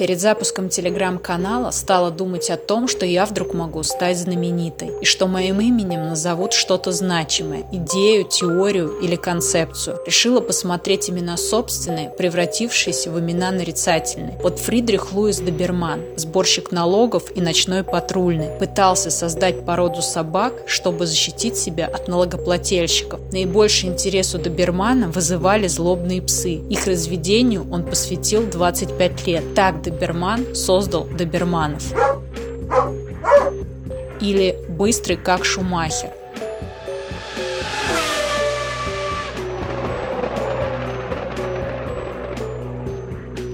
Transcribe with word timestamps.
Перед 0.00 0.18
запуском 0.18 0.70
телеграм-канала 0.70 1.72
стала 1.72 2.10
думать 2.10 2.48
о 2.48 2.56
том, 2.56 2.88
что 2.88 3.04
я 3.04 3.26
вдруг 3.26 3.52
могу 3.52 3.82
стать 3.82 4.16
знаменитой, 4.16 4.92
и 5.02 5.04
что 5.04 5.26
моим 5.26 5.60
именем 5.60 6.08
назовут 6.08 6.54
что-то 6.54 6.90
значимое– 6.90 7.64
идею, 7.72 8.24
теорию 8.24 8.98
или 9.02 9.16
концепцию. 9.16 9.98
Решила 10.06 10.40
посмотреть 10.40 11.10
имена 11.10 11.36
собственные, 11.36 12.08
превратившиеся 12.16 13.10
в 13.10 13.20
имена 13.20 13.50
нарицательные. 13.50 14.38
Вот 14.42 14.58
Фридрих 14.58 15.12
Луис 15.12 15.38
Доберман, 15.38 16.00
сборщик 16.16 16.72
налогов 16.72 17.24
и 17.34 17.42
ночной 17.42 17.84
патрульный, 17.84 18.58
пытался 18.58 19.10
создать 19.10 19.66
породу 19.66 20.00
собак, 20.00 20.54
чтобы 20.64 21.04
защитить 21.04 21.58
себя 21.58 21.84
от 21.84 22.08
налогоплательщиков. 22.08 23.20
Наибольший 23.32 23.90
интерес 23.90 24.34
у 24.34 24.38
Добермана 24.38 25.10
вызывали 25.10 25.66
злобные 25.66 26.22
псы. 26.22 26.54
Их 26.54 26.86
разведению 26.86 27.70
он 27.70 27.84
посвятил 27.84 28.46
25 28.46 29.26
лет. 29.26 29.54
Так 29.54 29.82
Доберман 29.90 30.54
создал 30.54 31.04
доберманов. 31.04 31.82
Или 34.20 34.56
быстрый 34.68 35.16
как 35.16 35.44
Шумахер. 35.44 36.10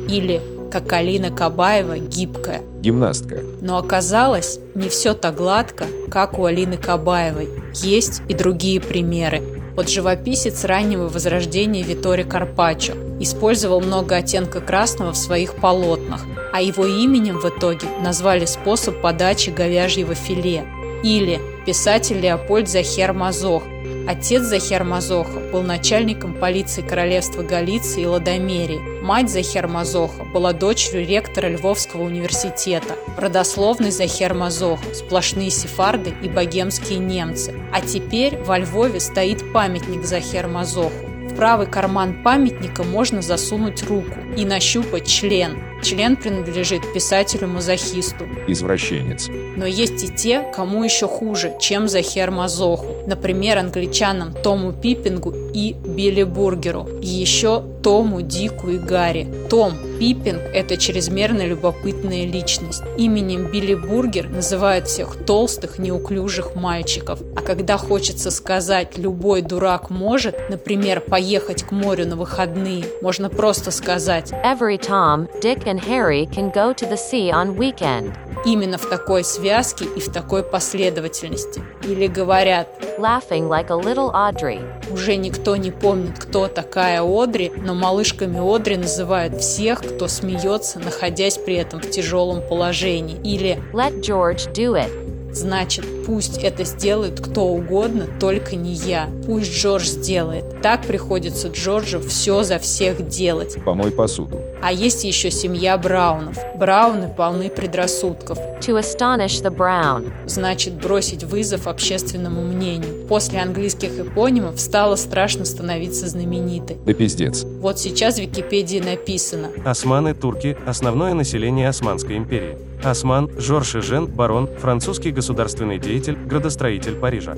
Или 0.09 0.43
как 0.71 0.93
Алина 0.93 1.31
Кабаева 1.31 1.99
гибкая. 1.99 2.61
Гимнастка. 2.81 3.41
Но 3.63 3.79
оказалось, 3.79 4.61
не 4.75 4.91
все 4.91 5.15
так 5.15 5.37
гладко, 5.37 5.87
как 6.11 6.39
у 6.39 6.45
Алины 6.45 6.77
Кабаевой. 6.77 7.49
Есть 7.75 8.21
и 8.29 8.35
другие 8.35 8.81
примеры. 8.81 9.43
Вот 9.77 9.91
живописец 9.91 10.65
раннего 10.65 11.07
возрождения 11.07 11.83
Витори 11.83 12.23
Карпаччо 12.23 12.95
использовал 13.21 13.83
много 13.83 14.17
оттенка 14.17 14.63
красного 14.63 15.13
в 15.13 15.19
своих 15.19 15.57
полотнах, 15.57 16.23
а 16.55 16.63
его 16.63 16.87
именем 16.87 17.39
в 17.39 17.45
итоге 17.45 17.87
назвали 18.03 18.47
способ 18.47 19.03
подачи 19.03 19.51
говяжьего 19.51 20.15
филе. 20.15 20.65
Или 21.03 21.41
писатель 21.67 22.19
Леопольд 22.19 22.71
Захер 22.71 23.13
Мазох. 23.13 23.65
Отец 24.07 24.43
Захер 24.43 24.85
Мазоха 24.85 25.41
был 25.53 25.63
начальником 25.63 26.33
полиции 26.33 26.81
королевства 26.81 27.43
Галиции 27.43 28.03
и 28.03 28.07
Ладомерии. 28.07 29.03
Мать 29.03 29.29
Захер 29.29 29.67
Мазоха 29.67 30.23
была 30.25 30.53
дочерью 30.53 31.05
ректора 31.05 31.49
Львовского 31.49 32.05
университета. 32.05 32.95
Родословный 33.17 33.91
Захер 33.91 34.33
Мазоха, 34.33 34.95
сплошные 34.95 35.51
сефарды 35.51 36.15
и 36.23 36.29
богемские 36.29 37.01
немцы. 37.01 37.53
А 37.73 37.81
теперь 37.81 38.39
во 38.39 38.59
Львове 38.59 39.01
стоит 39.01 39.53
памятник 39.53 40.05
Захер 40.05 40.47
Мазоху. 40.47 41.07
В 41.29 41.35
правый 41.35 41.67
карман 41.67 42.23
памятника 42.23 42.85
можно 42.85 43.23
засунуть 43.23 43.83
руку 43.89 44.15
и 44.37 44.45
нащупать 44.45 45.07
член. 45.07 45.59
Член 45.83 46.17
принадлежит 46.17 46.93
писателю-мазохисту. 46.93 48.25
Извращенец. 48.47 49.29
Но 49.57 49.67
есть 49.67 50.03
и 50.05 50.09
те, 50.09 50.43
кому 50.55 50.83
еще 50.85 51.07
хуже, 51.07 51.55
чем 51.61 51.89
Захер 51.89 52.31
Мазоху. 52.31 53.05
Например, 53.07 53.59
англичанам 53.59 54.35
Тому 54.43 54.73
Пиппингу 54.73 55.35
и 55.55 55.75
Билли 55.75 56.23
Бургеру. 56.23 56.89
И 57.01 57.07
еще 57.07 57.63
Тому, 57.83 58.21
Дику 58.21 58.71
и 58.71 58.79
Гарри. 58.79 59.29
Том 59.49 59.75
Пиппинг– 59.99 60.41
это 60.55 60.77
чрезмерно 60.77 61.47
любопытная 61.47 62.27
личность. 62.27 62.83
Именем 62.99 63.51
Билли 63.51 63.75
Бургер 63.75 64.29
называют 64.29 64.89
всех 64.89 65.25
толстых, 65.25 65.79
неуклюжих 65.79 66.55
мальчиков. 66.55 67.21
А 67.37 67.43
когда 67.43 67.79
хочется 67.79 68.31
сказать 68.31 68.99
«любой 68.99 69.43
дурак 69.43 69.89
может», 69.91 70.51
например, 70.51 71.01
поехать 71.01 71.63
к 71.63 71.71
морю 71.71 72.07
на 72.07 72.17
выходные, 72.17 72.85
можно 73.01 73.31
просто 73.31 73.71
сказать 73.71 74.26
Every 74.43 74.79
Tom, 74.79 75.29
Dick, 75.41 75.67
and 75.67 75.81
Harry 75.81 76.27
can 76.27 76.51
go 76.51 76.73
to 76.73 76.87
the 76.87 76.97
sea 76.97 77.31
on 77.31 77.57
weekend. 77.57 78.17
именно 78.47 78.79
в 78.79 78.89
такой 78.89 79.25
связке 79.25 79.85
и 79.85 80.01
в 80.01 80.11
такой 80.13 80.43
последовательности. 80.43 81.63
Или 81.83 82.07
говорят 82.07 82.69
Laughing 82.99 83.49
like 83.49 83.69
a 83.69 83.77
little 83.77 84.13
Audrey. 84.13 84.63
Уже 84.91 85.17
никто 85.17 85.57
не 85.57 85.71
помнит, 85.71 86.19
кто 86.19 86.47
такая 86.47 87.03
Одри, 87.03 87.53
но 87.57 87.75
малышками 87.75 88.39
Одри 88.39 88.77
называют 88.77 89.41
всех, 89.41 89.81
кто 89.81 90.09
смеется, 90.09 90.79
находясь 90.79 91.37
при 91.37 91.57
этом 91.57 91.81
в 91.81 91.91
тяжелом 91.91 92.41
положении. 92.41 93.19
Или 93.23 93.63
Let 93.73 94.01
George 94.01 94.51
do 94.53 94.75
it. 94.75 95.06
Значит, 95.37 95.85
пусть 96.07 96.39
это 96.39 96.65
сделает 96.65 97.21
кто 97.21 97.45
угодно, 97.49 98.07
только 98.19 98.57
не 98.57 98.73
я. 98.73 99.11
Пусть 99.27 99.53
Джордж 99.53 99.85
сделает. 99.85 100.63
Так 100.63 100.87
приходится 100.87 101.49
Джорджу 101.49 102.01
все 102.01 102.43
за 102.43 102.59
всех 102.59 103.07
делать. 103.07 103.63
Помой 103.63 103.91
посуду. 103.91 104.41
А 104.63 104.73
есть 104.73 105.05
еще 105.05 105.31
семья 105.31 105.77
Браунов. 105.77 106.39
Брауны 106.57 107.09
полны 107.15 107.51
предрассудков. 107.51 108.39
To 108.61 108.81
astonish 108.81 109.43
the 109.43 109.55
Brown. 109.55 110.11
Значит, 110.25 110.73
бросить 110.81 111.23
вызов 111.23 111.67
общественному 111.67 112.41
мнению. 112.41 113.07
После 113.07 113.41
английских 113.41 113.99
эпонимов 113.99 114.59
стало 114.59 114.97
страшно 114.97 115.45
становиться 115.45 116.09
знаменитой. 116.09 116.79
Да 116.87 116.95
пиздец. 116.95 117.45
Вот 117.61 117.79
сейчас 117.79 118.17
в 118.17 118.23
Википедии 118.23 118.79
написано 118.79 119.51
Османы– 119.67 120.15
турки, 120.15 120.57
основное 120.67 121.13
население 121.13 121.69
Османской 121.69 122.17
империи. 122.17 122.57
Осман– 122.83 123.31
Жорж 123.39 123.73
Жен, 123.83 124.07
барон, 124.07 124.49
французский 124.59 125.11
государственный 125.11 125.79
деятель, 125.79 126.17
градостроитель 126.17 126.97
Парижа. 126.97 127.37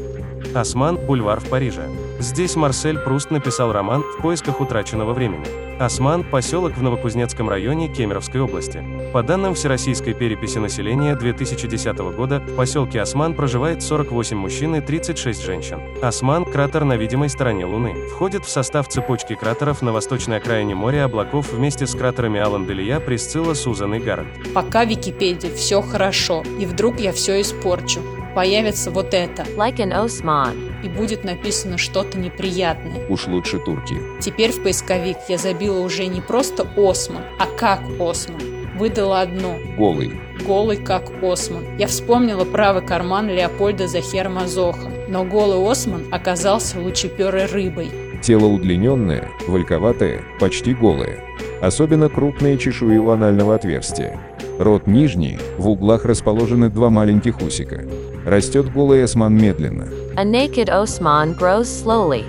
Осман– 0.54 0.96
бульвар 1.06 1.40
в 1.40 1.48
Париже. 1.48 1.82
Здесь 2.20 2.56
Марсель 2.56 2.98
Пруст 2.98 3.30
написал 3.30 3.72
роман 3.72 4.02
«В 4.02 4.20
поисках 4.20 4.60
утраченного 4.60 5.12
времени». 5.12 5.46
Осман– 5.78 6.24
поселок 6.30 6.76
в 6.76 6.82
Новокузнецком 6.82 7.48
районе 7.48 7.86
Кемеровской 7.86 8.40
области. 8.40 8.84
По 9.12 9.22
данным 9.22 9.54
Всероссийской 9.54 10.14
переписи 10.14 10.58
населения 10.58 11.14
2010 11.14 11.96
года, 12.16 12.40
в 12.40 12.56
поселке 12.56 13.00
Осман 13.00 13.34
проживает 13.34 13.84
48 13.84 14.36
мужчин 14.36 14.74
и 14.74 14.80
36 14.80 15.40
женщин. 15.40 15.80
Осман– 16.02 16.44
кратер 16.52 16.82
на 16.82 16.96
видимой 16.96 17.28
стороне 17.28 17.66
Луны. 17.66 17.94
Входит 18.08 18.44
в 18.44 18.50
состав 18.50 18.88
цепочки 18.88 19.36
кратеров 19.36 19.80
на 19.82 19.92
восточной 19.92 20.38
окраине 20.38 20.74
моря 20.74 21.04
облаков 21.04 21.52
вместе 21.52 21.86
с 21.86 21.94
кратерами 21.94 22.40
Алан 22.40 22.66
Делия, 22.66 22.98
Присцилла, 22.98 23.54
Сузан 23.54 23.94
и 23.94 24.00
Гаррет. 24.00 24.26
Пока 24.52 24.84
в 24.84 24.88
Википедии 24.88 25.54
все 25.54 25.80
хорошо, 25.82 26.42
и 26.58 26.66
вдруг 26.66 26.98
я 26.98 27.12
все 27.12 27.40
испорчу. 27.40 28.00
Появится 28.38 28.92
вот 28.92 29.14
это, 29.14 29.42
Like 29.56 29.78
an 29.78 29.90
Osman. 29.90 30.84
и 30.84 30.88
будет 30.88 31.24
написано 31.24 31.76
что-то 31.76 32.20
неприятное. 32.20 33.04
Уж 33.08 33.26
лучше 33.26 33.58
турки. 33.58 33.96
Теперь 34.20 34.52
в 34.52 34.62
поисковик 34.62 35.16
я 35.28 35.38
забила 35.38 35.80
уже 35.80 36.06
не 36.06 36.20
просто 36.20 36.64
Осман, 36.76 37.24
а 37.40 37.46
как 37.58 37.80
Осман. 37.98 38.40
Выдала 38.78 39.22
одно 39.22 39.56
Голый. 39.76 40.12
голый 40.46 40.76
как 40.76 41.10
Осман. 41.20 41.64
Я 41.80 41.88
вспомнила 41.88 42.44
правый 42.44 42.86
карман 42.86 43.28
Леопольда 43.28 43.88
Захер 43.88 44.28
Мазоха, 44.28 44.88
но 45.08 45.24
голый 45.24 45.68
Осман 45.68 46.06
оказался 46.12 46.78
лучеперой 46.78 47.46
рыбой. 47.46 47.90
Тело 48.22 48.46
удлиненное, 48.46 49.30
вальковатое, 49.48 50.22
почти 50.38 50.74
голое. 50.74 51.24
Особенно 51.60 52.08
крупные 52.08 52.56
чешуи 52.56 52.98
у 52.98 53.10
анального 53.10 53.56
отверстия. 53.56 54.20
Рот 54.60 54.86
нижний, 54.86 55.38
в 55.56 55.68
углах 55.68 56.04
расположены 56.04 56.68
два 56.68 56.88
маленьких 56.90 57.40
усика. 57.42 57.84
Растет 58.28 58.70
голый 58.70 59.02
осман 59.04 59.34
медленно. 59.38 59.88
A 60.14 60.22
naked 60.22 60.68
Osman 60.68 61.34
grows 61.34 61.66
slowly. 61.66 62.26